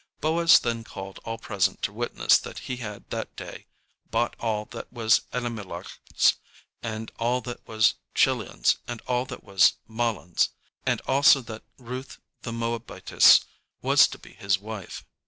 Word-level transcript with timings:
Boaz 0.19 0.57
then 0.57 0.83
called 0.83 1.19
all 1.25 1.37
present 1.37 1.83
to 1.83 1.93
witness 1.93 2.39
that 2.39 2.57
he 2.65 2.77
had 2.77 3.07
that 3.11 3.35
day 3.35 3.67
bought 4.09 4.35
all 4.39 4.65
that 4.65 4.91
was 4.91 5.21
Elimelech's 5.31 6.37
and 6.81 7.11
all 7.19 7.39
that 7.41 7.63
was 7.67 7.93
Chilion's 8.15 8.77
and 8.87 8.99
all 9.01 9.25
that 9.27 9.43
was 9.43 9.73
Mahlon's, 9.87 10.49
and 10.87 11.01
also 11.01 11.39
that 11.41 11.61
Ruth 11.77 12.17
the 12.41 12.51
Moabitess 12.51 13.41
was 13.83 14.07
to 14.07 14.17
be 14.17 14.33
his 14.33 14.57
wife. 14.57 15.05